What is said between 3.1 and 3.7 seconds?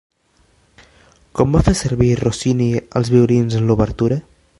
violins en